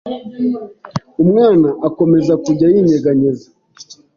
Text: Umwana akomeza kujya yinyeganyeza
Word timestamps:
Umwana 1.21 1.69
akomeza 1.87 2.33
kujya 2.43 2.67
yinyeganyeza 2.73 3.47